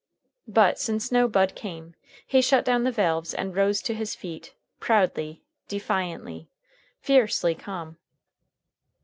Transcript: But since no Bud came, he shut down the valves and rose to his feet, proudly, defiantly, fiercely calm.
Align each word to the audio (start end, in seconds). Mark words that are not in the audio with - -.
But 0.47 0.79
since 0.79 1.11
no 1.11 1.27
Bud 1.27 1.53
came, 1.53 1.93
he 2.25 2.41
shut 2.41 2.65
down 2.65 2.85
the 2.85 2.91
valves 2.91 3.35
and 3.35 3.55
rose 3.55 3.83
to 3.83 3.93
his 3.93 4.15
feet, 4.15 4.55
proudly, 4.79 5.43
defiantly, 5.67 6.49
fiercely 6.99 7.53
calm. 7.53 7.97